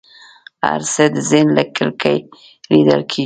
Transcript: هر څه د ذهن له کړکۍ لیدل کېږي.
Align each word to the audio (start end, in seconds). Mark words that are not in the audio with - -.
هر 0.65 0.81
څه 0.93 1.03
د 1.13 1.17
ذهن 1.29 1.47
له 1.57 1.63
کړکۍ 1.75 2.17
لیدل 2.71 3.01
کېږي. 3.11 3.19